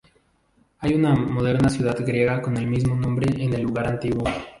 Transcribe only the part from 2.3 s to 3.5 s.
con el mismo nombre